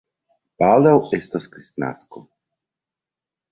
[0.63, 2.25] Baldaŭ estos kristnasko.